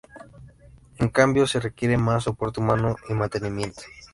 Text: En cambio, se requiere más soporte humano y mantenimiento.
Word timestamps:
En 0.97 1.09
cambio, 1.09 1.45
se 1.45 1.59
requiere 1.59 1.95
más 1.95 2.23
soporte 2.23 2.59
humano 2.59 2.95
y 3.07 3.13
mantenimiento. 3.13 3.83